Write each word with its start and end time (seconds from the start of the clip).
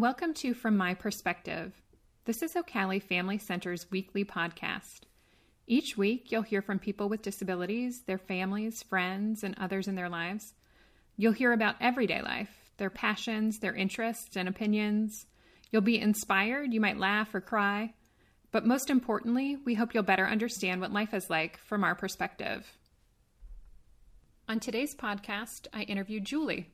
Welcome 0.00 0.32
to 0.36 0.54
From 0.54 0.78
My 0.78 0.94
Perspective. 0.94 1.74
This 2.24 2.42
is 2.42 2.54
Ocali 2.54 3.02
Family 3.02 3.36
Center's 3.36 3.90
weekly 3.90 4.24
podcast. 4.24 5.00
Each 5.66 5.94
week, 5.94 6.32
you'll 6.32 6.40
hear 6.40 6.62
from 6.62 6.78
people 6.78 7.10
with 7.10 7.20
disabilities, 7.20 8.00
their 8.06 8.16
families, 8.16 8.82
friends, 8.82 9.44
and 9.44 9.54
others 9.58 9.88
in 9.88 9.96
their 9.96 10.08
lives. 10.08 10.54
You'll 11.18 11.34
hear 11.34 11.52
about 11.52 11.76
everyday 11.82 12.22
life, 12.22 12.72
their 12.78 12.88
passions, 12.88 13.58
their 13.58 13.74
interests, 13.74 14.38
and 14.38 14.48
opinions. 14.48 15.26
You'll 15.70 15.82
be 15.82 16.00
inspired, 16.00 16.72
you 16.72 16.80
might 16.80 16.96
laugh 16.96 17.34
or 17.34 17.42
cry. 17.42 17.92
But 18.52 18.64
most 18.64 18.88
importantly, 18.88 19.58
we 19.66 19.74
hope 19.74 19.92
you'll 19.92 20.02
better 20.02 20.26
understand 20.26 20.80
what 20.80 20.94
life 20.94 21.12
is 21.12 21.28
like 21.28 21.58
from 21.58 21.84
our 21.84 21.94
perspective. 21.94 22.66
On 24.48 24.60
today's 24.60 24.94
podcast, 24.94 25.66
I 25.74 25.82
interviewed 25.82 26.24
Julie. 26.24 26.70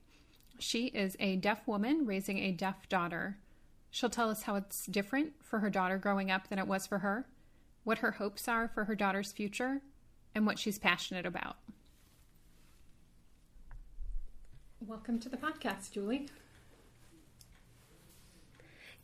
She 0.59 0.87
is 0.87 1.17
a 1.21 1.37
deaf 1.37 1.67
woman 1.67 2.07
raising 2.07 2.39
a 2.39 2.51
deaf 2.51 2.89
daughter. 2.89 3.37
She'll 3.91 4.11
tell 4.11 4.31
us 4.31 4.43
how 4.43 4.57
it's 4.57 4.87
different 4.87 5.35
for 5.43 5.59
her 5.59 5.69
daughter 5.69 5.99
growing 5.99 6.31
up 6.31 6.49
than 6.49 6.59
it 6.59 6.67
was 6.67 6.87
for 6.87 6.99
her, 6.99 7.27
what 7.85 7.99
her 7.99 8.13
hopes 8.13 8.49
are 8.49 8.69
for 8.69 8.85
her 8.85 8.95
daughter's 8.95 9.33
future, 9.33 9.83
and 10.35 10.47
what 10.47 10.59
she's 10.59 10.79
passionate 10.79 11.27
about. 11.27 11.57
Welcome 14.81 15.19
to 15.21 15.29
the 15.29 15.37
podcast, 15.37 15.93
Julie. 15.93 16.29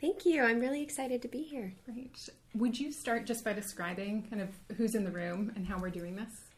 Thank 0.01 0.25
you. 0.25 0.43
I'm 0.43 0.59
really 0.59 0.83
excited 0.83 1.23
to 1.23 1.29
be 1.29 1.43
here. 1.43 1.75
Great. 1.85 2.29
Would 2.55 2.81
you 2.81 2.93
start 2.93 3.27
just 3.27 3.45
by 3.45 3.53
describing 3.53 4.27
kind 4.29 4.43
of 4.43 4.49
who's 4.77 4.95
in 4.95 5.05
the 5.05 5.11
room 5.11 5.53
and 5.55 5.67
how 5.67 5.79
we're 5.79 5.91
doing 5.91 6.17
this? 6.17 6.52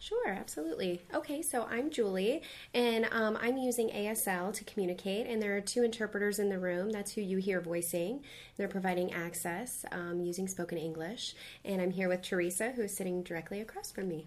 Sure, 0.00 0.30
absolutely. 0.30 1.02
Okay, 1.12 1.42
so 1.42 1.64
I'm 1.64 1.90
Julie, 1.90 2.40
and 2.72 3.06
um, 3.12 3.36
I'm 3.38 3.58
using 3.58 3.90
ASL 3.90 4.50
to 4.54 4.64
communicate, 4.64 5.26
and 5.26 5.42
there 5.42 5.54
are 5.54 5.60
two 5.60 5.82
interpreters 5.82 6.38
in 6.38 6.48
the 6.48 6.58
room. 6.58 6.88
That's 6.88 7.12
who 7.12 7.20
you 7.20 7.36
hear 7.36 7.60
voicing. 7.60 8.24
They're 8.56 8.66
providing 8.66 9.12
access 9.12 9.84
um, 9.92 10.18
using 10.22 10.48
spoken 10.48 10.78
English, 10.78 11.34
and 11.66 11.82
I'm 11.82 11.90
here 11.90 12.08
with 12.08 12.22
Teresa, 12.22 12.70
who 12.70 12.80
is 12.80 12.96
sitting 12.96 13.22
directly 13.22 13.60
across 13.60 13.92
from 13.92 14.08
me. 14.08 14.26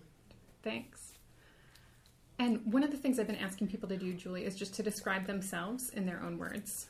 Thanks. 0.61 1.13
And 2.37 2.71
one 2.71 2.83
of 2.83 2.91
the 2.91 2.97
things 2.97 3.17
I've 3.17 3.25
been 3.25 3.35
asking 3.37 3.69
people 3.69 3.89
to 3.89 3.97
do, 3.97 4.13
Julie, 4.13 4.45
is 4.45 4.55
just 4.55 4.75
to 4.75 4.83
describe 4.83 5.25
themselves 5.25 5.89
in 5.89 6.05
their 6.05 6.21
own 6.21 6.37
words. 6.37 6.89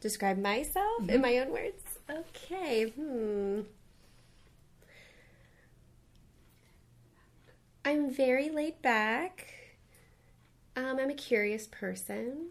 Describe 0.00 0.38
myself 0.38 1.00
mm-hmm. 1.00 1.10
in 1.10 1.20
my 1.20 1.38
own 1.38 1.50
words? 1.50 1.82
Okay, 2.08 2.90
hmm. 2.90 3.62
I'm 7.84 8.10
very 8.10 8.48
laid 8.48 8.80
back. 8.80 9.54
Um, 10.76 10.98
I'm 11.00 11.10
a 11.10 11.14
curious 11.14 11.66
person. 11.66 12.50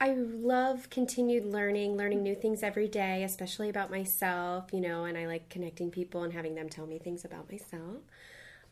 I 0.00 0.12
love 0.12 0.88
continued 0.90 1.44
learning, 1.44 1.96
learning 1.96 2.22
new 2.22 2.34
things 2.34 2.62
every 2.62 2.86
day, 2.86 3.24
especially 3.24 3.68
about 3.68 3.90
myself, 3.90 4.72
you 4.72 4.80
know, 4.80 5.04
and 5.04 5.18
I 5.18 5.26
like 5.26 5.48
connecting 5.48 5.90
people 5.90 6.22
and 6.22 6.32
having 6.32 6.54
them 6.54 6.68
tell 6.68 6.86
me 6.86 6.98
things 6.98 7.24
about 7.24 7.50
myself. 7.50 8.02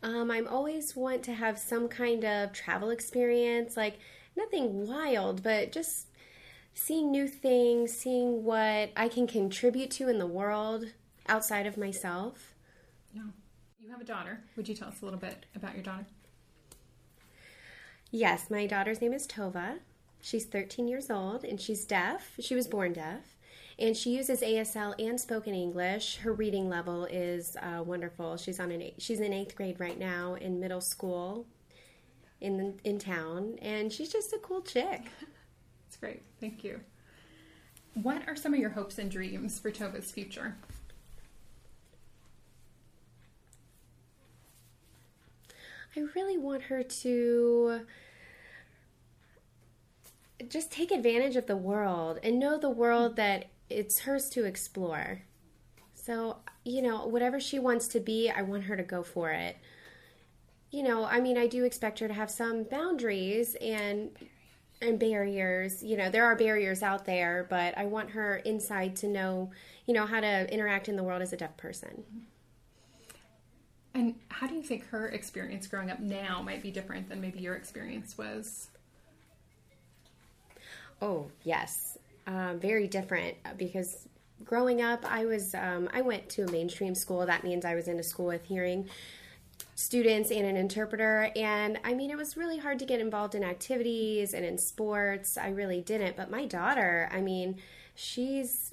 Um, 0.02 0.30
I'm 0.30 0.46
always 0.46 0.94
want 0.94 1.22
to 1.24 1.34
have 1.34 1.58
some 1.58 1.88
kind 1.88 2.24
of 2.24 2.52
travel 2.52 2.90
experience, 2.90 3.76
like 3.76 3.98
nothing 4.36 4.86
wild, 4.86 5.42
but 5.42 5.72
just 5.72 6.06
seeing 6.74 7.10
new 7.10 7.26
things, 7.26 7.92
seeing 7.92 8.44
what 8.44 8.90
I 8.96 9.08
can 9.08 9.26
contribute 9.26 9.90
to 9.92 10.08
in 10.08 10.18
the 10.18 10.26
world 10.26 10.86
outside 11.28 11.66
of 11.66 11.76
myself. 11.76 12.54
Yeah 13.12 13.22
have 13.90 14.00
a 14.00 14.04
daughter. 14.04 14.40
Would 14.56 14.68
you 14.68 14.74
tell 14.74 14.88
us 14.88 15.02
a 15.02 15.04
little 15.04 15.20
bit 15.20 15.46
about 15.54 15.74
your 15.74 15.82
daughter? 15.82 16.06
Yes, 18.10 18.50
my 18.50 18.66
daughter's 18.66 19.00
name 19.00 19.12
is 19.12 19.26
Tova. 19.26 19.78
She's 20.20 20.44
13 20.44 20.86
years 20.86 21.10
old 21.10 21.44
and 21.44 21.60
she's 21.60 21.84
deaf. 21.84 22.32
She 22.38 22.54
was 22.54 22.66
born 22.66 22.92
deaf. 22.92 23.36
And 23.78 23.96
she 23.96 24.10
uses 24.14 24.42
ASL 24.42 24.94
and 24.98 25.20
spoken 25.20 25.54
English. 25.54 26.18
Her 26.18 26.32
reading 26.32 26.68
level 26.68 27.06
is 27.06 27.56
uh, 27.60 27.82
wonderful. 27.82 28.36
She's 28.36 28.60
on 28.60 28.70
an 28.70 28.92
she's 28.98 29.18
in 29.20 29.32
eighth 29.32 29.56
grade 29.56 29.80
right 29.80 29.98
now 29.98 30.34
in 30.34 30.60
middle 30.60 30.82
school, 30.82 31.46
in 32.40 32.78
in 32.84 32.98
town, 32.98 33.58
and 33.62 33.90
she's 33.90 34.12
just 34.12 34.32
a 34.34 34.38
cool 34.38 34.60
chick. 34.60 35.10
That's 35.84 35.96
great. 35.98 36.22
Thank 36.38 36.62
you. 36.62 36.80
What 37.94 38.28
are 38.28 38.36
some 38.36 38.52
of 38.52 38.60
your 38.60 38.70
hopes 38.70 38.98
and 38.98 39.10
dreams 39.10 39.58
for 39.58 39.70
Tova's 39.70 40.12
future? 40.12 40.56
I 45.96 46.00
really 46.14 46.38
want 46.38 46.64
her 46.64 46.82
to 46.82 47.80
just 50.48 50.70
take 50.70 50.90
advantage 50.90 51.36
of 51.36 51.46
the 51.46 51.56
world 51.56 52.18
and 52.22 52.38
know 52.38 52.58
the 52.58 52.70
world 52.70 53.12
mm. 53.12 53.16
that 53.16 53.46
it's 53.68 54.00
hers 54.00 54.28
to 54.30 54.44
explore. 54.44 55.22
So, 55.94 56.38
you 56.64 56.82
know, 56.82 57.06
whatever 57.06 57.38
she 57.38 57.58
wants 57.58 57.88
to 57.88 58.00
be, 58.00 58.30
I 58.30 58.42
want 58.42 58.64
her 58.64 58.76
to 58.76 58.82
go 58.82 59.02
for 59.02 59.30
it. 59.30 59.56
You 60.70 60.82
know, 60.82 61.04
I 61.04 61.20
mean, 61.20 61.36
I 61.36 61.46
do 61.46 61.64
expect 61.64 61.98
her 62.00 62.08
to 62.08 62.14
have 62.14 62.30
some 62.30 62.64
boundaries 62.64 63.54
and 63.60 64.10
and 64.80 64.98
barriers. 64.98 65.82
You 65.82 65.96
know, 65.96 66.10
there 66.10 66.24
are 66.24 66.34
barriers 66.34 66.82
out 66.82 67.04
there, 67.04 67.46
but 67.48 67.76
I 67.78 67.84
want 67.84 68.10
her 68.10 68.36
inside 68.36 68.96
to 68.96 69.06
know, 69.06 69.50
you 69.86 69.94
know, 69.94 70.06
how 70.06 70.20
to 70.20 70.52
interact 70.52 70.88
in 70.88 70.96
the 70.96 71.04
world 71.04 71.22
as 71.22 71.32
a 71.32 71.36
deaf 71.36 71.56
person. 71.56 72.04
Mm-hmm. 72.10 72.31
And 73.94 74.14
how 74.28 74.46
do 74.46 74.54
you 74.54 74.62
think 74.62 74.86
her 74.88 75.08
experience 75.08 75.66
growing 75.66 75.90
up 75.90 76.00
now 76.00 76.40
might 76.40 76.62
be 76.62 76.70
different 76.70 77.08
than 77.08 77.20
maybe 77.20 77.40
your 77.40 77.54
experience 77.54 78.16
was? 78.16 78.68
Oh, 81.00 81.26
yes. 81.44 81.98
Uh, 82.26 82.54
very 82.54 82.86
different 82.86 83.36
because 83.58 84.08
growing 84.44 84.80
up, 84.80 85.04
I 85.04 85.26
was 85.26 85.54
um, 85.54 85.88
I 85.92 86.00
went 86.00 86.28
to 86.30 86.44
a 86.44 86.50
mainstream 86.50 86.94
school. 86.94 87.26
That 87.26 87.44
means 87.44 87.64
I 87.64 87.74
was 87.74 87.88
in 87.88 87.98
a 87.98 88.02
school 88.02 88.26
with 88.26 88.44
hearing 88.44 88.88
students 89.74 90.30
and 90.30 90.46
an 90.46 90.56
interpreter. 90.56 91.30
And 91.36 91.78
I 91.84 91.94
mean, 91.94 92.10
it 92.10 92.16
was 92.16 92.36
really 92.36 92.58
hard 92.58 92.78
to 92.78 92.84
get 92.84 93.00
involved 93.00 93.34
in 93.34 93.42
activities 93.42 94.32
and 94.32 94.44
in 94.44 94.58
sports. 94.58 95.36
I 95.36 95.48
really 95.48 95.80
didn't. 95.80 96.16
But 96.16 96.30
my 96.30 96.46
daughter, 96.46 97.08
I 97.12 97.20
mean, 97.20 97.56
she's 97.94 98.72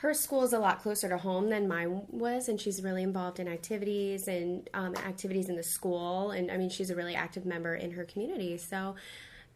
her 0.00 0.14
school 0.14 0.42
is 0.42 0.54
a 0.54 0.58
lot 0.58 0.80
closer 0.80 1.10
to 1.10 1.18
home 1.18 1.50
than 1.50 1.68
mine 1.68 2.06
was, 2.08 2.48
and 2.48 2.58
she's 2.58 2.82
really 2.82 3.02
involved 3.02 3.38
in 3.38 3.46
activities 3.46 4.28
and 4.28 4.68
um, 4.72 4.96
activities 4.96 5.50
in 5.50 5.56
the 5.56 5.62
school. 5.62 6.30
And 6.30 6.50
I 6.50 6.56
mean, 6.56 6.70
she's 6.70 6.88
a 6.88 6.96
really 6.96 7.14
active 7.14 7.44
member 7.44 7.74
in 7.74 7.90
her 7.90 8.04
community. 8.04 8.56
So, 8.56 8.94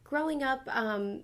growing 0.04 0.42
up, 0.42 0.60
um, 0.68 1.22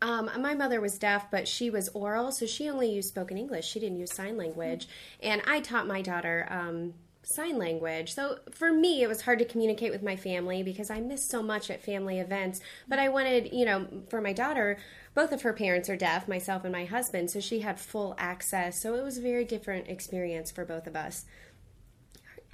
um, 0.00 0.30
my 0.38 0.54
mother 0.54 0.80
was 0.80 0.98
deaf, 0.98 1.32
but 1.32 1.48
she 1.48 1.68
was 1.68 1.88
oral, 1.90 2.30
so 2.30 2.46
she 2.46 2.70
only 2.70 2.92
used 2.92 3.08
spoken 3.08 3.36
English. 3.36 3.66
She 3.66 3.80
didn't 3.80 3.98
use 3.98 4.14
sign 4.14 4.36
language. 4.36 4.86
And 5.20 5.42
I 5.44 5.58
taught 5.58 5.88
my 5.88 6.00
daughter 6.00 6.46
um, 6.48 6.94
sign 7.24 7.58
language. 7.58 8.14
So 8.14 8.38
for 8.52 8.72
me, 8.72 9.02
it 9.02 9.08
was 9.08 9.22
hard 9.22 9.40
to 9.40 9.44
communicate 9.44 9.90
with 9.90 10.02
my 10.02 10.14
family 10.14 10.62
because 10.62 10.90
I 10.90 11.00
missed 11.00 11.28
so 11.28 11.42
much 11.42 11.70
at 11.70 11.82
family 11.82 12.20
events. 12.20 12.60
But 12.88 13.00
I 13.00 13.08
wanted, 13.08 13.52
you 13.52 13.64
know, 13.64 13.86
for 14.08 14.20
my 14.20 14.32
daughter, 14.32 14.78
both 15.14 15.32
of 15.32 15.42
her 15.42 15.52
parents 15.52 15.88
are 15.88 15.96
deaf, 15.96 16.26
myself 16.26 16.64
and 16.64 16.72
my 16.72 16.84
husband, 16.84 17.30
so 17.30 17.40
she 17.40 17.60
had 17.60 17.78
full 17.78 18.14
access. 18.18 18.80
So 18.80 18.94
it 18.94 19.04
was 19.04 19.18
a 19.18 19.22
very 19.22 19.44
different 19.44 19.88
experience 19.88 20.50
for 20.50 20.64
both 20.64 20.86
of 20.86 20.96
us. 20.96 21.26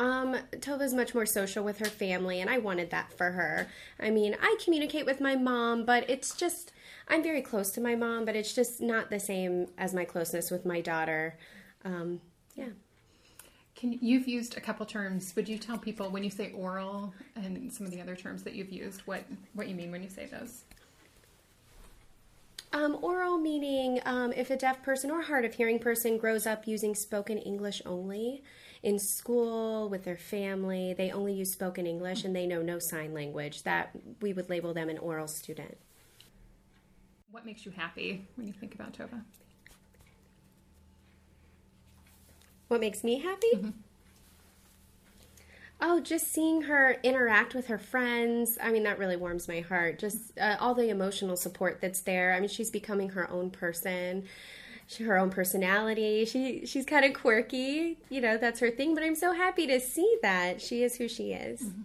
Um, 0.01 0.37
Tova's 0.61 0.95
much 0.95 1.15
more 1.15 1.27
social 1.27 1.65
with 1.65 1.79
her 1.79 1.87
family, 1.87 2.41
and 2.41 2.49
I 2.49 2.59
wanted 2.59 2.91
that 2.91 3.13
for 3.13 3.33
her. 3.33 3.69
I 3.99 4.11
mean, 4.11 4.37
I 4.41 4.57
communicate 4.65 5.07
with 5.07 5.21
my 5.21 5.35
mom, 5.35 5.85
but 5.85 6.09
it's 6.09 6.37
just, 6.37 6.73
I'm 7.09 7.23
very 7.23 7.43
close 7.43 7.71
to 7.73 7.81
my 7.81 7.97
mom, 7.97 8.25
but 8.25 8.37
it's 8.37 8.55
just 8.55 8.81
not 8.81 9.11
the 9.11 9.19
same 9.19 9.67
as 9.77 9.95
my 9.95 10.05
closeness 10.05 10.51
with 10.51 10.65
my 10.65 10.81
daughter. 10.81 11.37
Um, 11.85 12.21
yeah. 12.55 12.69
Can 13.75 13.99
you've 14.01 14.27
used 14.27 14.57
a 14.57 14.61
couple 14.61 14.85
terms? 14.87 15.35
Would 15.37 15.49
you 15.49 15.59
tell 15.59 15.79
people 15.79 16.11
when 16.11 16.25
you 16.25 16.31
say 16.31 16.53
oral 16.53 17.15
and 17.37 17.73
some 17.73 17.87
of 17.87 17.93
the 17.93 18.01
other 18.01 18.17
terms 18.17 18.43
that 18.43 18.55
you've 18.55 18.71
used 18.71 19.03
what 19.03 19.23
what 19.55 19.69
you 19.69 19.77
mean 19.77 19.93
when 19.93 20.03
you 20.03 20.09
say 20.09 20.27
those? 20.27 20.65
Um, 22.73 22.99
oral 23.01 23.39
meaning 23.39 24.01
um, 24.05 24.33
if 24.33 24.51
a 24.51 24.57
deaf 24.57 24.83
person 24.83 25.11
or 25.11 25.23
hard 25.23 25.45
of 25.45 25.55
hearing 25.55 25.79
person 25.79 26.19
grows 26.19 26.47
up 26.47 26.67
using 26.67 26.95
spoken 26.95 27.39
English 27.39 27.81
only 27.87 28.43
in 28.83 28.99
school 28.99 29.89
with 29.89 30.05
their 30.05 30.19
family, 30.19 30.95
they 30.97 31.11
only 31.11 31.33
use 31.33 31.53
spoken 31.53 31.87
English 31.87 32.25
and 32.25 32.37
they 32.37 32.47
know 32.47 32.61
no 32.61 32.79
sign 32.79 33.15
language. 33.15 33.63
That 33.63 33.91
we 34.21 34.33
would 34.35 34.51
label 34.51 34.75
them 34.75 34.91
an 34.91 34.99
oral 34.99 35.29
student. 35.29 35.79
What 37.31 37.47
makes 37.47 37.65
you 37.65 37.73
happy 37.73 38.27
when 38.37 38.47
you 38.47 38.53
think 38.53 38.75
about 38.75 38.93
Tova? 38.93 39.23
What 42.69 42.81
makes 42.81 43.03
me 43.03 43.19
happy? 43.19 43.47
Mm-hmm. 43.55 43.71
Oh, 45.81 46.01
just 46.01 46.33
seeing 46.33 46.63
her 46.63 46.99
interact 47.05 47.55
with 47.55 47.69
her 47.69 47.79
friends. 47.79 48.59
I 48.61 48.73
mean, 48.73 48.83
that 48.83 48.99
really 48.99 49.17
warms 49.17 49.47
my 49.47 49.61
heart. 49.61 50.01
Just 50.01 50.37
uh, 50.39 50.57
all 50.59 50.75
the 50.75 50.89
emotional 50.89 51.37
support 51.37 51.81
that's 51.81 52.01
there. 52.01 52.35
I 52.35 52.41
mean, 52.41 52.49
she's 52.49 52.71
becoming 52.71 53.11
her 53.11 53.31
own 53.31 53.51
person, 53.51 54.25
she, 54.89 55.05
her 55.05 55.17
own 55.17 55.31
personality. 55.31 56.25
She 56.25 56.67
she's 56.67 56.85
kind 56.85 57.05
of 57.05 57.15
quirky, 57.15 57.99
you 58.11 58.21
know, 58.21 58.37
that's 58.37 58.59
her 58.59 58.71
thing. 58.71 58.95
But 58.95 59.05
I'm 59.05 59.15
so 59.15 59.33
happy 59.33 59.69
to 59.69 59.79
see 59.79 60.19
that 60.21 60.61
she 60.61 60.83
is 60.83 60.97
who 60.97 61.09
she 61.09 61.33
is. 61.33 61.63
Mm-hmm. 61.63 61.83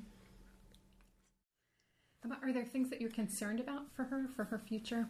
Are 2.41 2.53
there 2.53 2.63
things 2.63 2.89
that 2.89 3.01
you're 3.01 3.11
concerned 3.11 3.59
about 3.59 3.83
for 3.95 4.05
her, 4.05 4.27
for 4.35 4.45
her 4.45 4.57
future? 4.57 5.07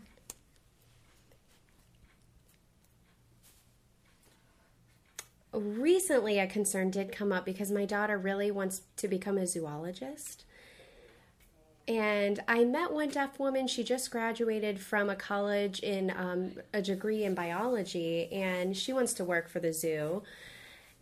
Recently, 5.53 6.39
a 6.39 6.47
concern 6.47 6.89
did 6.89 7.11
come 7.11 7.31
up 7.31 7.45
because 7.45 7.71
my 7.71 7.85
daughter 7.85 8.17
really 8.17 8.49
wants 8.49 8.81
to 8.97 9.07
become 9.07 9.37
a 9.37 9.45
zoologist. 9.45 10.45
And 11.87 12.39
I 12.47 12.63
met 12.63 12.91
one 12.91 13.09
deaf 13.09 13.39
woman. 13.39 13.67
She 13.67 13.83
just 13.83 14.09
graduated 14.09 14.79
from 14.79 15.09
a 15.09 15.15
college 15.15 15.79
in 15.81 16.11
um, 16.15 16.53
a 16.73 16.81
degree 16.81 17.23
in 17.23 17.35
biology, 17.35 18.31
and 18.31 18.75
she 18.75 18.93
wants 18.93 19.13
to 19.13 19.25
work 19.25 19.49
for 19.49 19.59
the 19.59 19.73
zoo. 19.73 20.23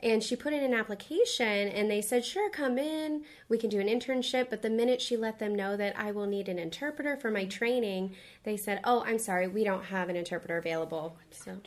And 0.04 0.24
she 0.24 0.36
put 0.36 0.54
in 0.54 0.64
an 0.64 0.74
application, 0.74 1.70
and 1.70 1.90
they 1.90 2.02
said, 2.02 2.26
Sure, 2.26 2.50
come 2.50 2.80
in. 2.80 3.24
We 3.48 3.60
can 3.60 3.70
do 3.70 3.80
an 3.80 3.88
internship. 3.88 4.50
But 4.50 4.64
the 4.64 4.70
minute 4.70 5.00
she 5.02 5.16
let 5.16 5.38
them 5.38 5.54
know 5.54 5.78
that 5.78 5.98
I 5.98 6.12
will 6.12 6.26
need 6.26 6.50
an 6.50 6.58
interpreter 6.58 7.16
for 7.16 7.30
my 7.30 7.46
training, 7.46 8.16
they 8.44 8.58
said, 8.58 8.82
Oh, 8.84 9.04
I'm 9.06 9.20
sorry, 9.20 9.48
we 9.48 9.64
don't 9.64 9.86
have 9.86 10.10
an 10.10 10.16
interpreter 10.16 10.58
available. 10.58 11.18
So, 11.30 11.58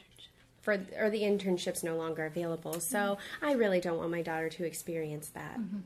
for 0.64 0.80
or 0.98 1.10
the 1.10 1.22
internship's 1.22 1.84
no 1.84 1.96
longer 1.96 2.24
available. 2.24 2.80
So, 2.80 2.98
mm-hmm. 2.98 3.46
I 3.46 3.52
really 3.52 3.80
don't 3.80 3.98
want 3.98 4.10
my 4.10 4.22
daughter 4.22 4.48
to 4.48 4.64
experience 4.64 5.28
that. 5.28 5.60
Mm-hmm. 5.60 5.80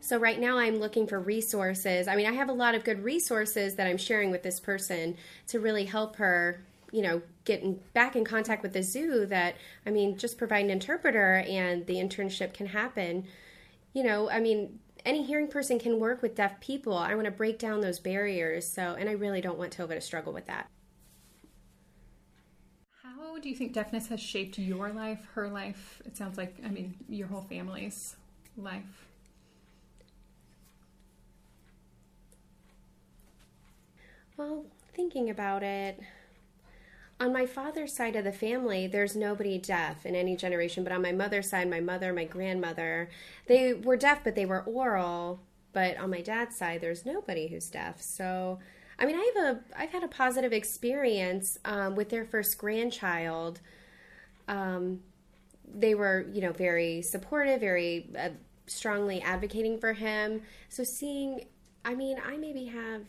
So 0.00 0.16
right 0.18 0.40
now 0.40 0.58
I'm 0.58 0.76
looking 0.76 1.06
for 1.06 1.20
resources. 1.20 2.08
I 2.08 2.16
mean, 2.16 2.26
I 2.26 2.32
have 2.32 2.48
a 2.48 2.54
lot 2.54 2.74
of 2.74 2.84
good 2.84 3.04
resources 3.04 3.76
that 3.76 3.86
I'm 3.86 3.98
sharing 3.98 4.30
with 4.30 4.42
this 4.42 4.58
person 4.58 5.16
to 5.48 5.60
really 5.60 5.84
help 5.84 6.16
her, 6.16 6.62
you 6.90 7.02
know, 7.02 7.22
get 7.44 7.62
in, 7.62 7.78
back 7.92 8.16
in 8.16 8.24
contact 8.24 8.62
with 8.62 8.72
the 8.72 8.82
zoo 8.82 9.26
that 9.26 9.56
I 9.84 9.90
mean, 9.90 10.16
just 10.16 10.38
provide 10.38 10.64
an 10.64 10.70
interpreter 10.70 11.44
and 11.46 11.86
the 11.86 11.96
internship 11.96 12.54
can 12.54 12.66
happen. 12.66 13.26
You 13.92 14.02
know, 14.02 14.30
I 14.30 14.40
mean, 14.40 14.78
any 15.04 15.22
hearing 15.22 15.48
person 15.48 15.78
can 15.78 15.98
work 15.98 16.22
with 16.22 16.34
deaf 16.34 16.60
people. 16.60 16.96
I 16.96 17.14
want 17.14 17.26
to 17.26 17.30
break 17.30 17.58
down 17.58 17.80
those 17.80 17.98
barriers. 17.98 18.66
So, 18.66 18.96
and 18.98 19.08
I 19.08 19.12
really 19.12 19.40
don't 19.40 19.58
want 19.58 19.76
Tova 19.76 19.94
to 19.94 20.00
struggle 20.00 20.32
with 20.32 20.46
that. 20.46 20.68
Do 23.42 23.48
you 23.48 23.54
think 23.54 23.72
deafness 23.72 24.08
has 24.08 24.20
shaped 24.20 24.58
your 24.58 24.90
life, 24.90 25.26
her 25.34 25.48
life? 25.48 26.02
It 26.04 26.16
sounds 26.16 26.36
like, 26.36 26.56
I 26.64 26.68
mean, 26.68 26.94
your 27.08 27.28
whole 27.28 27.40
family's 27.42 28.16
life. 28.56 29.06
Well, 34.36 34.66
thinking 34.94 35.30
about 35.30 35.62
it, 35.62 36.00
on 37.18 37.32
my 37.32 37.46
father's 37.46 37.94
side 37.94 38.16
of 38.16 38.24
the 38.24 38.32
family, 38.32 38.86
there's 38.86 39.14
nobody 39.14 39.58
deaf 39.58 40.06
in 40.06 40.14
any 40.14 40.36
generation. 40.36 40.84
But 40.84 40.92
on 40.92 41.02
my 41.02 41.12
mother's 41.12 41.48
side, 41.48 41.68
my 41.68 41.80
mother, 41.80 42.12
my 42.12 42.24
grandmother, 42.24 43.10
they 43.46 43.74
were 43.74 43.96
deaf, 43.96 44.24
but 44.24 44.34
they 44.34 44.46
were 44.46 44.62
oral. 44.62 45.40
But 45.72 45.96
on 45.98 46.10
my 46.10 46.20
dad's 46.20 46.56
side, 46.56 46.80
there's 46.80 47.06
nobody 47.06 47.48
who's 47.48 47.68
deaf. 47.68 48.00
So, 48.00 48.58
I 49.00 49.06
mean, 49.06 49.16
I 49.16 49.32
have 49.34 49.56
a, 49.56 49.60
I've 49.76 49.90
had 49.90 50.04
a 50.04 50.08
positive 50.08 50.52
experience 50.52 51.58
um, 51.64 51.96
with 51.96 52.10
their 52.10 52.24
first 52.24 52.58
grandchild. 52.58 53.60
Um, 54.46 55.00
they 55.72 55.94
were, 55.94 56.26
you 56.32 56.42
know, 56.42 56.52
very 56.52 57.00
supportive, 57.02 57.60
very 57.60 58.10
uh, 58.18 58.28
strongly 58.66 59.22
advocating 59.22 59.78
for 59.78 59.94
him. 59.94 60.42
So 60.68 60.84
seeing, 60.84 61.46
I 61.84 61.94
mean, 61.94 62.20
I 62.24 62.36
maybe 62.36 62.66
have 62.66 63.02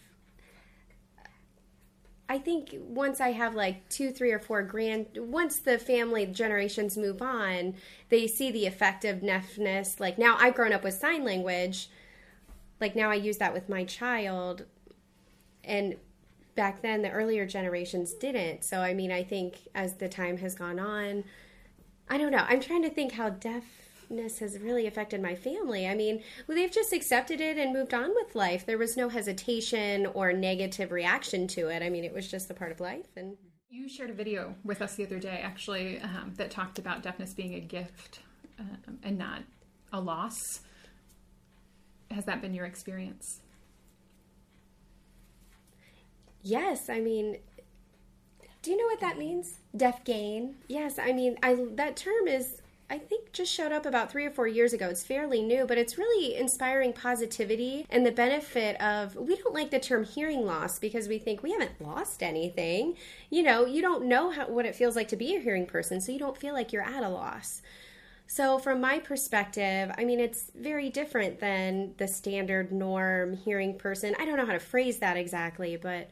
I 2.32 2.38
think 2.38 2.74
once 2.80 3.20
I 3.20 3.34
have 3.34 3.56
like 3.56 3.90
two, 3.90 4.10
three, 4.10 4.32
or 4.32 4.40
four 4.40 4.64
grand, 4.64 5.08
once 5.18 5.60
the 5.60 5.78
family 5.78 6.26
generations 6.26 6.96
move 6.96 7.22
on, 7.22 7.76
they 8.08 8.26
see 8.26 8.50
the 8.52 8.66
effectiveness. 8.68 10.00
Like 10.00 10.18
now, 10.18 10.38
I've 10.40 10.56
grown 10.56 10.72
up 10.72 10.82
with 10.82 10.94
sign 10.94 11.26
language. 11.26 11.90
Like 12.80 12.96
now, 12.96 13.10
I 13.12 13.16
use 13.16 13.38
that 13.40 13.54
with 13.54 13.68
my 13.68 13.84
child, 13.84 14.64
and 15.64 15.96
back 16.56 16.82
then, 16.82 17.02
the 17.02 17.12
earlier 17.12 17.46
generations 17.46 18.14
didn't. 18.14 18.64
So, 18.64 18.80
I 18.80 18.94
mean, 18.94 19.12
I 19.12 19.24
think 19.24 19.58
as 19.76 19.96
the 19.96 20.10
time 20.10 20.38
has 20.38 20.56
gone 20.56 20.80
on, 20.80 21.24
I 22.10 22.18
don't 22.18 22.32
know. 22.32 22.46
I'm 22.48 22.60
trying 22.60 22.84
to 22.84 22.90
think 22.90 23.14
how 23.14 23.30
deafness 23.30 24.40
has 24.40 24.60
really 24.60 24.86
affected 24.88 25.22
my 25.22 25.36
family. 25.36 25.88
I 25.88 25.96
mean, 25.96 26.22
well, 26.48 26.58
they've 26.58 26.72
just 26.72 26.94
accepted 26.94 27.40
it 27.40 27.58
and 27.58 27.74
moved 27.74 27.94
on 27.94 28.14
with 28.16 28.36
life. 28.36 28.66
There 28.66 28.78
was 28.78 28.98
no 28.98 29.10
hesitation 29.10 30.06
or 30.08 30.34
negative 30.34 30.92
reaction 30.92 31.48
to 31.50 31.70
it. 31.70 31.82
I 31.82 31.90
mean, 31.90 32.04
it 32.04 32.14
was 32.14 32.30
just 32.30 32.50
a 32.50 32.54
part 32.54 32.72
of 32.72 32.80
life. 32.80 33.08
And 33.16 33.38
you 33.70 33.88
shared 33.88 34.10
a 34.10 34.14
video 34.14 34.56
with 34.64 34.82
us 34.82 34.96
the 34.96 35.06
other 35.06 35.20
day, 35.20 35.40
actually, 35.44 36.00
um, 36.02 36.34
that 36.36 36.52
talked 36.52 36.78
about 36.80 37.04
deafness 37.04 37.34
being 37.34 37.56
a 37.56 37.60
gift 37.60 38.20
um, 38.60 39.00
and 39.04 39.18
not 39.18 39.44
a 39.94 40.02
loss. 40.02 40.62
Has 42.12 42.26
that 42.26 42.42
been 42.42 42.54
your 42.54 42.66
experience? 42.66 43.41
Yes, 46.44 46.90
I 46.90 47.00
mean, 47.00 47.38
do 48.62 48.72
you 48.72 48.78
know 48.78 48.86
what 48.86 49.00
that 49.00 49.18
means? 49.18 49.60
Deaf 49.76 50.04
gain. 50.04 50.56
Yes, 50.68 51.00
I 51.00 51.14
mean, 51.14 51.38
I 51.42 51.66
that 51.76 51.96
term 51.96 52.28
is 52.28 52.62
I 52.92 52.98
think 52.98 53.32
just 53.32 53.54
showed 53.54 53.72
up 53.72 53.86
about 53.86 54.12
three 54.12 54.26
or 54.26 54.32
four 54.32 54.48
years 54.48 54.74
ago. 54.74 54.90
It's 54.90 55.04
fairly 55.04 55.42
new, 55.42 55.66
but 55.66 55.78
it's 55.78 55.98
really 55.98 56.36
inspiring 56.36 56.92
positivity 56.92 57.86
and 57.90 58.06
the 58.06 58.12
benefit 58.12 58.80
of 58.82 59.16
we 59.16 59.38
don't 59.38 59.54
like 59.54 59.72
the 59.72 59.80
term 59.80 60.04
hearing 60.04 60.46
loss 60.46 60.78
because 60.78 61.08
we 61.08 61.18
think 61.18 61.42
we 61.42 61.54
haven't 61.54 61.82
lost 61.82 62.22
anything. 62.22 62.98
You 63.30 63.44
know, 63.44 63.66
you 63.66 63.82
don't 63.82 64.06
know 64.06 64.30
how, 64.32 64.50
what 64.50 64.66
it 64.66 64.76
feels 64.76 64.98
like 64.98 65.08
to 65.08 65.16
be 65.16 65.36
a 65.36 65.40
hearing 65.40 65.66
person, 65.66 66.02
so 66.02 66.12
you 66.12 66.20
don't 66.20 66.38
feel 66.38 66.54
like 66.54 66.74
you're 66.74 66.84
at 66.84 67.02
a 67.02 67.10
loss. 67.10 67.62
So, 68.28 68.60
from 68.60 68.82
my 68.82 69.00
perspective, 69.00 69.92
I 69.98 70.04
mean, 70.04 70.20
it's 70.20 70.52
very 70.56 70.90
different 70.90 71.40
than 71.40 71.94
the 71.98 72.08
standard 72.08 72.72
norm 72.72 73.38
hearing 73.38 73.78
person. 73.78 74.16
I 74.20 74.26
don't 74.26 74.38
know 74.38 74.46
how 74.46 74.54
to 74.54 74.60
phrase 74.60 75.00
that 75.00 75.16
exactly, 75.16 75.78
but 75.78 76.10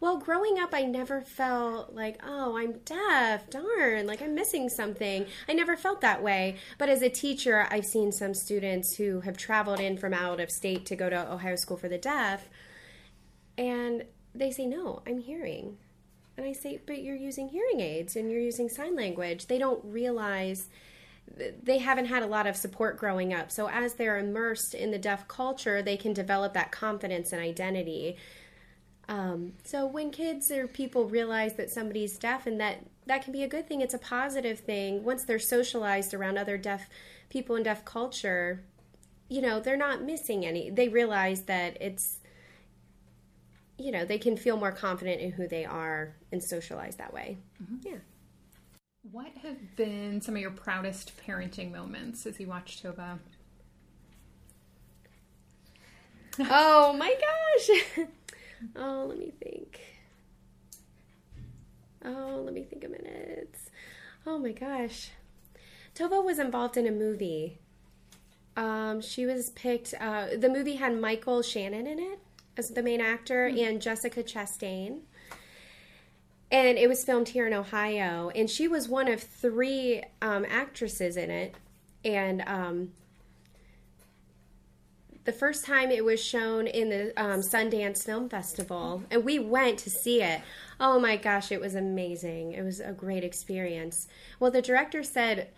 well, 0.00 0.18
growing 0.18 0.58
up, 0.58 0.70
I 0.72 0.82
never 0.82 1.20
felt 1.20 1.94
like, 1.94 2.20
oh, 2.24 2.56
I'm 2.56 2.78
deaf, 2.84 3.48
darn, 3.50 4.06
like 4.06 4.22
I'm 4.22 4.34
missing 4.34 4.68
something. 4.68 5.26
I 5.48 5.52
never 5.52 5.76
felt 5.76 6.00
that 6.00 6.22
way. 6.22 6.56
But 6.78 6.88
as 6.88 7.02
a 7.02 7.08
teacher, 7.08 7.66
I've 7.70 7.84
seen 7.84 8.12
some 8.12 8.34
students 8.34 8.96
who 8.96 9.20
have 9.20 9.36
traveled 9.36 9.80
in 9.80 9.96
from 9.96 10.14
out 10.14 10.40
of 10.40 10.50
state 10.50 10.86
to 10.86 10.96
go 10.96 11.10
to 11.10 11.32
Ohio 11.32 11.56
School 11.56 11.76
for 11.76 11.88
the 11.88 11.98
Deaf, 11.98 12.48
and 13.56 14.04
they 14.34 14.50
say, 14.50 14.66
no, 14.66 15.02
I'm 15.06 15.18
hearing. 15.18 15.78
And 16.36 16.44
I 16.46 16.52
say, 16.52 16.80
but 16.84 17.02
you're 17.02 17.14
using 17.14 17.48
hearing 17.48 17.80
aids 17.80 18.16
and 18.16 18.30
you're 18.30 18.40
using 18.40 18.68
sign 18.68 18.96
language. 18.96 19.46
They 19.46 19.58
don't 19.58 19.84
realize 19.84 20.68
they 21.62 21.78
haven't 21.78 22.06
had 22.06 22.22
a 22.22 22.26
lot 22.26 22.46
of 22.46 22.56
support 22.56 22.98
growing 22.98 23.32
up. 23.32 23.50
So 23.50 23.68
as 23.68 23.94
they're 23.94 24.18
immersed 24.18 24.74
in 24.74 24.90
the 24.90 24.98
deaf 24.98 25.26
culture, 25.28 25.82
they 25.82 25.96
can 25.96 26.12
develop 26.12 26.54
that 26.54 26.72
confidence 26.72 27.32
and 27.32 27.40
identity. 27.40 28.16
Um, 29.08 29.52
so 29.64 29.86
when 29.86 30.10
kids 30.10 30.50
or 30.50 30.66
people 30.66 31.08
realize 31.08 31.54
that 31.54 31.70
somebody's 31.70 32.18
deaf 32.18 32.46
and 32.46 32.60
that 32.60 32.86
that 33.06 33.22
can 33.22 33.32
be 33.32 33.42
a 33.42 33.48
good 33.48 33.68
thing, 33.68 33.80
it's 33.80 33.94
a 33.94 33.98
positive 33.98 34.60
thing. 34.60 35.04
Once 35.04 35.24
they're 35.24 35.38
socialized 35.38 36.14
around 36.14 36.38
other 36.38 36.56
deaf 36.56 36.88
people 37.28 37.54
in 37.56 37.62
deaf 37.62 37.84
culture, 37.84 38.62
you 39.28 39.42
know, 39.42 39.60
they're 39.60 39.76
not 39.76 40.02
missing 40.02 40.46
any. 40.46 40.70
They 40.70 40.88
realize 40.88 41.42
that 41.42 41.76
it's, 41.80 42.18
you 43.78 43.90
know, 43.90 44.04
they 44.04 44.18
can 44.18 44.36
feel 44.36 44.56
more 44.56 44.72
confident 44.72 45.20
in 45.20 45.32
who 45.32 45.46
they 45.46 45.64
are 45.64 46.14
and 46.32 46.42
socialize 46.42 46.96
that 46.96 47.12
way. 47.12 47.38
Mm-hmm. 47.62 47.88
Yeah. 47.88 47.98
What 49.10 49.32
have 49.42 49.76
been 49.76 50.22
some 50.22 50.34
of 50.34 50.40
your 50.40 50.50
proudest 50.50 51.12
parenting 51.26 51.70
moments 51.70 52.24
as 52.24 52.40
you 52.40 52.46
watch 52.46 52.82
Tova? 52.82 53.18
oh 56.40 56.94
my 56.94 57.14
gosh. 57.14 58.06
Oh, 58.76 59.06
let 59.08 59.18
me 59.18 59.32
think. 59.42 59.80
Oh, 62.04 62.42
let 62.44 62.54
me 62.54 62.62
think 62.62 62.84
a 62.84 62.88
minute. 62.88 63.56
Oh 64.26 64.38
my 64.38 64.52
gosh. 64.52 65.10
Tova 65.94 66.24
was 66.24 66.38
involved 66.38 66.76
in 66.76 66.86
a 66.86 66.90
movie. 66.90 67.58
Um, 68.56 69.00
she 69.00 69.26
was 69.26 69.50
picked, 69.50 69.94
uh, 70.00 70.26
the 70.36 70.48
movie 70.48 70.76
had 70.76 71.00
Michael 71.00 71.42
Shannon 71.42 71.86
in 71.86 71.98
it 71.98 72.18
as 72.56 72.70
the 72.70 72.82
main 72.82 73.00
actor 73.00 73.48
mm-hmm. 73.48 73.64
and 73.64 73.82
Jessica 73.82 74.22
Chastain. 74.22 75.00
And 76.50 76.78
it 76.78 76.88
was 76.88 77.04
filmed 77.04 77.28
here 77.28 77.46
in 77.46 77.52
Ohio. 77.52 78.30
And 78.34 78.48
she 78.48 78.68
was 78.68 78.88
one 78.88 79.08
of 79.08 79.20
three 79.20 80.02
um, 80.22 80.44
actresses 80.48 81.16
in 81.16 81.30
it. 81.30 81.54
And 82.04 82.42
um, 82.46 82.92
the 85.24 85.32
first 85.32 85.64
time 85.64 85.90
it 85.90 86.04
was 86.04 86.22
shown 86.22 86.66
in 86.66 86.90
the 86.90 87.12
um, 87.16 87.40
Sundance 87.40 88.04
Film 88.04 88.28
Festival, 88.28 89.02
and 89.10 89.24
we 89.24 89.38
went 89.38 89.78
to 89.80 89.90
see 89.90 90.22
it. 90.22 90.42
Oh 90.78 91.00
my 91.00 91.16
gosh, 91.16 91.50
it 91.50 91.60
was 91.60 91.74
amazing. 91.74 92.52
It 92.52 92.62
was 92.62 92.80
a 92.80 92.92
great 92.92 93.24
experience. 93.24 94.06
Well, 94.38 94.50
the 94.50 94.62
director 94.62 95.02
said, 95.02 95.48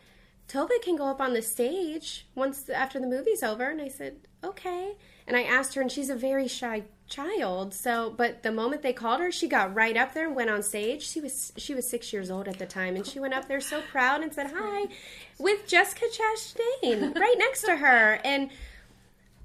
Tova 0.49 0.81
can 0.81 0.95
go 0.95 1.07
up 1.07 1.21
on 1.21 1.33
the 1.33 1.43
stage 1.43 2.27
once 2.35 2.69
after 2.69 3.01
the 3.01 3.07
movie's 3.07 3.43
over. 3.43 3.69
And 3.69 3.81
I 3.81 3.89
said, 3.89 4.19
okay. 4.45 4.95
And 5.27 5.37
I 5.37 5.43
asked 5.43 5.75
her, 5.75 5.83
and 5.83 5.91
she's 5.91 6.09
a 6.09 6.15
very 6.15 6.47
shy 6.47 6.85
child. 7.09 7.75
So, 7.75 8.15
but 8.17 8.45
the 8.45 8.53
moment 8.53 8.83
they 8.83 8.93
called 8.93 9.21
her, 9.21 9.33
she 9.33 9.49
got 9.49 9.75
right 9.75 9.97
up 9.97 10.15
there 10.15 10.29
and 10.29 10.37
went 10.37 10.51
on 10.51 10.63
stage. 10.63 11.03
She 11.03 11.21
was 11.21 11.53
she 11.57 11.75
was 11.75 11.91
six 11.91 12.13
years 12.13 12.31
old 12.31 12.47
at 12.47 12.61
the 12.61 12.67
time, 12.67 12.95
and 12.95 13.05
she 13.05 13.19
went 13.19 13.35
up 13.35 13.49
there 13.49 13.61
so 13.61 13.81
proud 13.91 14.23
and 14.23 14.33
said 14.33 14.53
hi, 14.55 14.87
with 15.39 15.67
Jessica 15.67 16.05
Chastain 16.07 17.15
right 17.17 17.35
next 17.39 17.63
to 17.63 17.77
her. 17.77 18.21
And 18.25 18.51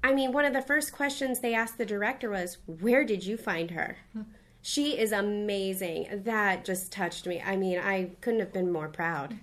I 0.04 0.12
mean, 0.12 0.32
one 0.32 0.44
of 0.44 0.52
the 0.52 0.62
first 0.62 0.92
questions 0.92 1.40
they 1.40 1.54
asked 1.54 1.78
the 1.78 1.86
director 1.86 2.30
was, 2.30 2.58
Where 2.66 3.04
did 3.04 3.24
you 3.24 3.36
find 3.36 3.70
her? 3.70 3.96
She 4.64 4.96
is 4.96 5.10
amazing. 5.10 6.22
That 6.24 6.64
just 6.64 6.92
touched 6.92 7.26
me. 7.26 7.42
I 7.44 7.56
mean, 7.56 7.80
I 7.80 8.12
couldn't 8.20 8.38
have 8.38 8.52
been 8.52 8.70
more 8.70 8.88
proud. 8.88 9.36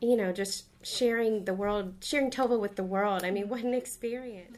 You 0.00 0.16
know, 0.16 0.32
just 0.32 0.64
sharing 0.82 1.44
the 1.44 1.52
world, 1.52 1.96
sharing 2.00 2.30
Tova 2.30 2.58
with 2.58 2.76
the 2.76 2.82
world. 2.82 3.22
I 3.22 3.30
mean, 3.30 3.50
what 3.50 3.62
an 3.62 3.74
experience. 3.74 4.56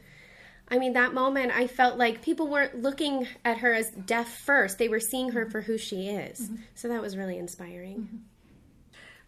I 0.68 0.78
mean, 0.78 0.94
that 0.94 1.14
moment, 1.14 1.52
I 1.52 1.66
felt 1.66 1.98
like 1.98 2.22
people 2.22 2.48
weren't 2.48 2.80
looking 2.80 3.26
at 3.44 3.58
her 3.58 3.72
as 3.72 3.90
deaf 3.90 4.28
first. 4.28 4.78
They 4.78 4.88
were 4.88 5.00
seeing 5.00 5.30
her 5.32 5.50
for 5.50 5.60
who 5.60 5.78
she 5.78 6.08
is. 6.08 6.42
Mm-hmm. 6.42 6.56
So 6.74 6.88
that 6.88 7.02
was 7.02 7.16
really 7.16 7.38
inspiring. 7.38 7.96
Mm-hmm. 8.02 8.16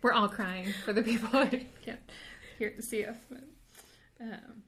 We're 0.02 0.12
all 0.12 0.28
crying 0.28 0.72
for 0.84 0.92
the 0.92 1.02
people 1.02 1.28
who 1.46 1.58
can't 1.84 1.98
hear 2.58 2.74
see 2.80 3.04
us. 3.04 3.16
But, 3.28 3.42
um, 4.20 4.62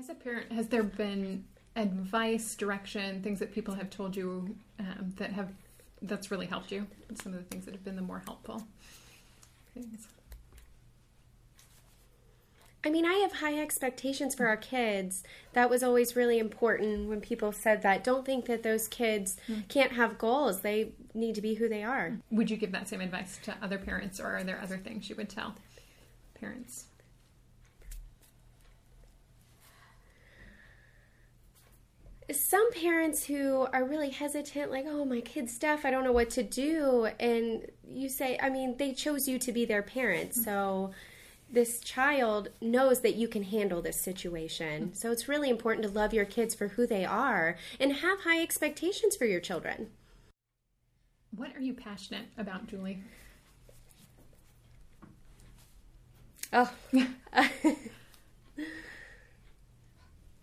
as 0.00 0.08
a 0.08 0.14
parent, 0.14 0.50
has 0.50 0.68
there 0.68 0.82
been 0.82 1.44
advice, 1.76 2.54
direction, 2.54 3.22
things 3.22 3.38
that 3.38 3.52
people 3.52 3.74
have 3.74 3.90
told 3.90 4.16
you 4.16 4.56
um, 4.78 5.14
that 5.18 5.32
have 5.32 5.52
that's 6.02 6.30
really 6.30 6.46
helped 6.46 6.72
you? 6.72 6.86
Some 7.14 7.34
of 7.34 7.38
the 7.38 7.44
things 7.44 7.66
that 7.66 7.74
have 7.74 7.84
been 7.84 7.96
the 7.96 8.02
more 8.02 8.22
helpful 8.24 8.66
things. 9.74 10.08
I 12.82 12.88
mean, 12.88 13.04
I 13.04 13.12
have 13.16 13.32
high 13.32 13.60
expectations 13.60 14.34
for 14.34 14.46
our 14.46 14.56
kids. 14.56 15.22
That 15.52 15.68
was 15.68 15.82
always 15.82 16.16
really 16.16 16.38
important 16.38 17.10
when 17.10 17.20
people 17.20 17.52
said 17.52 17.82
that. 17.82 18.02
Don't 18.02 18.24
think 18.24 18.46
that 18.46 18.62
those 18.62 18.88
kids 18.88 19.36
mm. 19.46 19.68
can't 19.68 19.92
have 19.92 20.16
goals. 20.16 20.62
They 20.62 20.92
need 21.12 21.34
to 21.34 21.42
be 21.42 21.54
who 21.54 21.68
they 21.68 21.84
are. 21.84 22.16
Would 22.30 22.50
you 22.50 22.56
give 22.56 22.72
that 22.72 22.88
same 22.88 23.02
advice 23.02 23.38
to 23.42 23.54
other 23.60 23.76
parents, 23.76 24.18
or 24.18 24.28
are 24.28 24.44
there 24.44 24.58
other 24.62 24.78
things 24.78 25.10
you 25.10 25.16
would 25.16 25.28
tell 25.28 25.56
parents? 26.34 26.86
Some 32.32 32.72
parents 32.72 33.24
who 33.24 33.66
are 33.72 33.84
really 33.84 34.10
hesitant, 34.10 34.70
like, 34.70 34.84
oh, 34.86 35.04
my 35.04 35.20
kid's 35.20 35.58
deaf, 35.58 35.84
I 35.84 35.90
don't 35.90 36.04
know 36.04 36.12
what 36.12 36.30
to 36.30 36.42
do. 36.42 37.08
And 37.18 37.66
you 37.88 38.08
say, 38.08 38.38
I 38.40 38.50
mean, 38.50 38.76
they 38.76 38.92
chose 38.92 39.28
you 39.28 39.38
to 39.38 39.52
be 39.52 39.64
their 39.64 39.82
parent. 39.82 40.30
Mm-hmm. 40.30 40.42
So 40.42 40.90
this 41.50 41.80
child 41.80 42.48
knows 42.60 43.00
that 43.00 43.16
you 43.16 43.28
can 43.28 43.42
handle 43.42 43.82
this 43.82 44.00
situation. 44.00 44.84
Mm-hmm. 44.84 44.94
So 44.94 45.10
it's 45.10 45.28
really 45.28 45.50
important 45.50 45.86
to 45.86 45.92
love 45.92 46.14
your 46.14 46.24
kids 46.24 46.54
for 46.54 46.68
who 46.68 46.86
they 46.86 47.04
are 47.04 47.56
and 47.78 47.92
have 47.94 48.20
high 48.20 48.42
expectations 48.42 49.16
for 49.16 49.24
your 49.24 49.40
children. 49.40 49.88
What 51.36 51.54
are 51.56 51.60
you 51.60 51.74
passionate 51.74 52.26
about, 52.36 52.66
Julie? 52.66 53.02
Oh. 56.52 56.72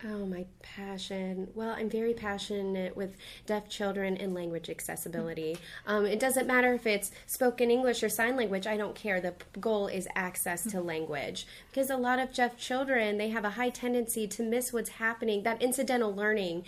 Oh, 0.04 0.26
my 0.26 0.46
passion. 0.62 1.48
Well, 1.56 1.70
I'm 1.70 1.90
very 1.90 2.14
passionate 2.14 2.96
with 2.96 3.16
deaf 3.46 3.68
children 3.68 4.16
and 4.16 4.32
language 4.32 4.70
accessibility. 4.70 5.58
Um, 5.88 6.06
it 6.06 6.20
doesn't 6.20 6.46
matter 6.46 6.72
if 6.72 6.86
it's 6.86 7.10
spoken 7.26 7.68
English 7.68 8.04
or 8.04 8.08
sign 8.08 8.36
language, 8.36 8.64
I 8.68 8.76
don't 8.76 8.94
care. 8.94 9.20
The 9.20 9.34
goal 9.58 9.88
is 9.88 10.06
access 10.14 10.62
to 10.70 10.80
language. 10.80 11.48
Because 11.68 11.90
a 11.90 11.96
lot 11.96 12.20
of 12.20 12.32
deaf 12.32 12.56
children, 12.56 13.18
they 13.18 13.30
have 13.30 13.44
a 13.44 13.50
high 13.50 13.70
tendency 13.70 14.28
to 14.28 14.44
miss 14.44 14.72
what's 14.72 14.90
happening. 14.90 15.42
That 15.42 15.60
incidental 15.60 16.14
learning 16.14 16.64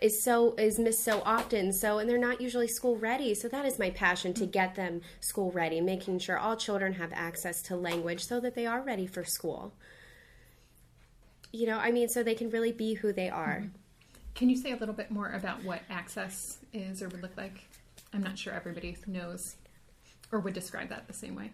is 0.00 0.22
so 0.22 0.54
is 0.54 0.78
missed 0.78 1.04
so 1.04 1.20
often 1.26 1.74
so 1.74 1.98
and 1.98 2.08
they're 2.08 2.16
not 2.16 2.40
usually 2.40 2.66
school 2.66 2.96
ready 2.96 3.34
so 3.34 3.48
that 3.48 3.66
is 3.66 3.78
my 3.78 3.90
passion 3.90 4.32
to 4.32 4.46
get 4.46 4.74
them 4.74 5.02
school 5.20 5.50
ready 5.50 5.78
making 5.78 6.18
sure 6.18 6.38
all 6.38 6.56
children 6.56 6.94
have 6.94 7.12
access 7.12 7.60
to 7.60 7.76
language 7.76 8.24
so 8.24 8.40
that 8.40 8.54
they 8.54 8.64
are 8.64 8.80
ready 8.80 9.06
for 9.06 9.24
school 9.24 9.74
you 11.52 11.66
know, 11.66 11.78
I 11.78 11.90
mean, 11.90 12.08
so 12.08 12.22
they 12.22 12.34
can 12.34 12.50
really 12.50 12.72
be 12.72 12.94
who 12.94 13.12
they 13.12 13.28
are. 13.28 13.58
Mm-hmm. 13.62 13.76
Can 14.34 14.48
you 14.48 14.56
say 14.56 14.72
a 14.72 14.76
little 14.76 14.94
bit 14.94 15.10
more 15.10 15.30
about 15.32 15.64
what 15.64 15.82
access 15.90 16.58
is 16.72 17.02
or 17.02 17.08
would 17.08 17.22
look 17.22 17.36
like? 17.36 17.64
I'm 18.12 18.22
not 18.22 18.38
sure 18.38 18.52
everybody 18.52 18.96
knows 19.06 19.56
or 20.32 20.40
would 20.40 20.54
describe 20.54 20.88
that 20.88 21.06
the 21.06 21.12
same 21.12 21.34
way. 21.34 21.50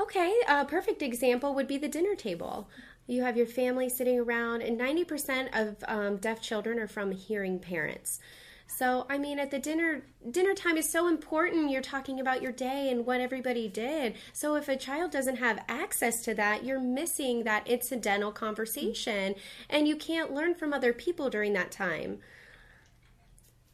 Okay, 0.00 0.34
a 0.48 0.64
perfect 0.64 1.02
example 1.02 1.54
would 1.54 1.68
be 1.68 1.78
the 1.78 1.88
dinner 1.88 2.14
table. 2.16 2.68
You 3.06 3.22
have 3.22 3.36
your 3.36 3.46
family 3.46 3.88
sitting 3.88 4.18
around, 4.18 4.62
and 4.62 4.80
90% 4.80 5.48
of 5.52 5.76
um, 5.86 6.16
deaf 6.16 6.40
children 6.40 6.78
are 6.78 6.88
from 6.88 7.12
hearing 7.12 7.58
parents. 7.58 8.18
So, 8.66 9.06
I 9.08 9.18
mean, 9.18 9.38
at 9.38 9.50
the 9.50 9.58
dinner 9.58 10.02
dinner 10.30 10.54
time 10.54 10.76
is 10.76 10.90
so 10.90 11.06
important. 11.06 11.70
You're 11.70 11.82
talking 11.82 12.18
about 12.18 12.42
your 12.42 12.50
day 12.50 12.90
and 12.90 13.06
what 13.06 13.20
everybody 13.20 13.68
did. 13.68 14.14
So, 14.32 14.56
if 14.56 14.68
a 14.68 14.76
child 14.76 15.10
doesn't 15.10 15.36
have 15.36 15.64
access 15.68 16.22
to 16.24 16.34
that, 16.34 16.64
you're 16.64 16.80
missing 16.80 17.44
that 17.44 17.68
incidental 17.68 18.32
conversation 18.32 19.34
and 19.68 19.86
you 19.86 19.96
can't 19.96 20.32
learn 20.32 20.54
from 20.54 20.72
other 20.72 20.92
people 20.92 21.30
during 21.30 21.52
that 21.52 21.70
time. 21.70 22.18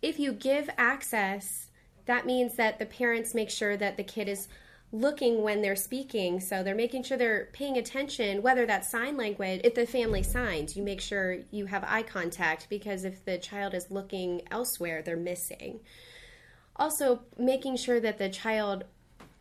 If 0.03 0.19
you 0.19 0.33
give 0.33 0.69
access, 0.77 1.71
that 2.07 2.27
means 2.27 2.57
that 2.57 2.79
the 2.79 2.87
parents 2.87 3.35
make 3.35 3.51
sure 3.51 3.77
that 3.77 3.97
the 3.97 4.05
kid 4.05 4.29
is 4.29 4.49
looking 4.93 5.43
when 5.43 5.63
they're 5.63 5.77
speaking. 5.77 6.41
So 6.41 6.63
they're 6.63 6.75
making 6.75 7.05
sure 7.05 7.17
they're 7.17 7.49
paying 7.53 7.77
attention, 7.77 8.43
whether 8.43 8.67
that's 8.67 8.91
sign 8.91 9.17
language, 9.17 9.61
if 9.65 9.75
the 9.75 9.87
family 9.87 10.23
signs, 10.23 10.77
you 10.77 10.83
make 10.83 11.01
sure 11.01 11.39
you 11.51 11.67
have 11.67 11.85
eye 11.87 12.03
contact 12.03 12.69
because 12.69 13.05
if 13.05 13.25
the 13.25 13.39
child 13.39 13.75
is 13.75 13.91
looking 13.91 14.43
elsewhere, 14.51 15.03
they're 15.03 15.17
missing. 15.17 15.81
Also, 16.77 17.21
making 17.39 17.77
sure 17.77 18.01
that 18.01 18.19
the 18.19 18.29
child 18.29 18.85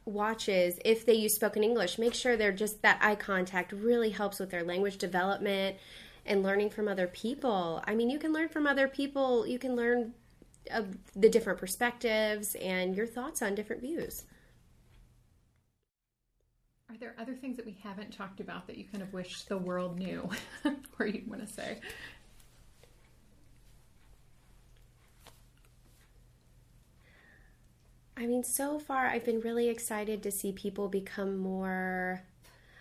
watches 0.06 0.80
if 0.84 1.06
they 1.06 1.14
use 1.14 1.36
spoken 1.36 1.64
English, 1.64 1.98
make 1.98 2.14
sure 2.14 2.36
they're 2.36 2.52
just 2.52 2.82
that 2.82 3.00
eye 3.02 3.16
contact 3.16 3.72
really 3.72 4.10
helps 4.10 4.40
with 4.40 4.50
their 4.50 4.64
language 4.64 4.98
development 4.98 5.78
and 6.26 6.44
learning 6.44 6.70
from 6.70 6.88
other 6.88 7.08
people. 7.08 7.82
I 7.86 7.96
mean, 7.96 8.10
you 8.10 8.20
can 8.20 8.34
learn 8.34 8.50
from 8.50 8.68
other 8.68 8.88
people, 8.88 9.48
you 9.48 9.58
can 9.58 9.76
learn 9.76 10.14
uh, 10.72 10.84
the 11.16 11.30
different 11.30 11.60
perspectives 11.60 12.56
and 12.56 12.96
your 12.96 13.08
thoughts 13.08 13.42
on 13.42 13.56
different 13.56 13.82
views. 13.82 14.24
Are 16.90 16.98
there 16.98 17.16
other 17.20 17.36
things 17.36 17.56
that 17.58 17.66
we 17.66 17.78
haven't 17.84 18.12
talked 18.12 18.40
about 18.40 18.66
that 18.68 18.78
you 18.78 18.86
kind 18.86 19.04
of 19.04 19.14
wish 19.14 19.44
the 19.44 19.58
world 19.58 20.00
knew, 20.00 20.28
or 21.00 21.06
you 21.06 21.24
want 21.28 21.46
to 21.46 21.54
say? 21.54 21.80
I 28.18 28.26
mean, 28.26 28.44
so 28.44 28.80
far 28.80 29.06
I've 29.06 29.24
been 29.24 29.40
really 29.40 29.70
excited 29.70 30.24
to 30.24 30.32
see 30.32 30.52
people 30.52 30.90
become 30.90 31.38
more 31.38 32.24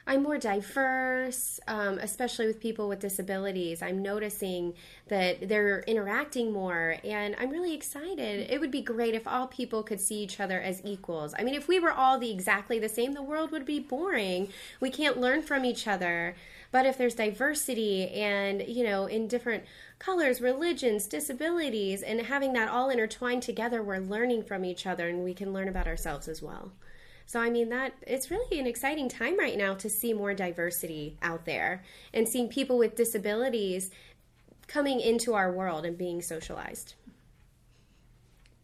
I'm 0.08 0.22
more 0.22 0.38
diverse, 0.38 1.60
um, 1.68 1.98
especially 1.98 2.46
with 2.46 2.60
people 2.60 2.88
with 2.88 2.98
disabilities. 2.98 3.82
I'm 3.82 4.02
noticing 4.02 4.72
that 5.08 5.48
they're 5.50 5.84
interacting 5.86 6.50
more, 6.50 6.96
and 7.04 7.36
I'm 7.38 7.50
really 7.50 7.74
excited. 7.74 8.50
It 8.50 8.58
would 8.58 8.70
be 8.70 8.80
great 8.80 9.14
if 9.14 9.28
all 9.28 9.48
people 9.48 9.82
could 9.82 10.00
see 10.00 10.22
each 10.22 10.40
other 10.40 10.62
as 10.62 10.80
equals. 10.82 11.34
I 11.38 11.42
mean, 11.42 11.54
if 11.54 11.68
we 11.68 11.78
were 11.78 11.92
all 11.92 12.18
the 12.18 12.30
exactly 12.30 12.78
the 12.78 12.88
same, 12.88 13.12
the 13.12 13.22
world 13.22 13.50
would 13.52 13.66
be 13.66 13.80
boring. 13.80 14.48
We 14.80 14.88
can't 14.88 15.20
learn 15.20 15.42
from 15.42 15.66
each 15.66 15.86
other. 15.86 16.34
But 16.70 16.86
if 16.86 16.96
there's 16.96 17.14
diversity 17.14 18.08
and, 18.08 18.66
you 18.66 18.84
know, 18.84 19.04
in 19.04 19.28
different 19.28 19.64
colors, 19.98 20.40
religions, 20.40 21.06
disabilities, 21.06 22.02
and 22.02 22.22
having 22.22 22.54
that 22.54 22.70
all 22.70 22.88
intertwined 22.88 23.42
together, 23.42 23.82
we're 23.82 23.98
learning 23.98 24.44
from 24.44 24.64
each 24.64 24.86
other 24.86 25.08
and 25.08 25.22
we 25.22 25.34
can 25.34 25.52
learn 25.52 25.68
about 25.68 25.86
ourselves 25.86 26.28
as 26.28 26.40
well. 26.40 26.72
So 27.28 27.38
I 27.38 27.50
mean 27.50 27.68
that 27.68 27.92
it's 28.06 28.30
really 28.30 28.58
an 28.58 28.66
exciting 28.66 29.06
time 29.06 29.38
right 29.38 29.58
now 29.58 29.74
to 29.74 29.90
see 29.90 30.14
more 30.14 30.32
diversity 30.32 31.18
out 31.20 31.44
there 31.44 31.84
and 32.14 32.26
seeing 32.26 32.48
people 32.48 32.78
with 32.78 32.96
disabilities 32.96 33.90
coming 34.66 34.98
into 34.98 35.34
our 35.34 35.52
world 35.52 35.84
and 35.84 35.98
being 35.98 36.22
socialized. 36.22 36.94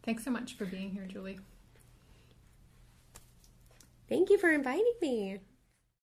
Thanks 0.01 0.25
so 0.25 0.31
much 0.31 0.57
for 0.57 0.65
being 0.65 0.89
here, 0.89 1.05
Julie. 1.05 1.39
Thank 4.09 4.31
you 4.31 4.39
for 4.39 4.49
inviting 4.49 4.93
me. 4.99 5.41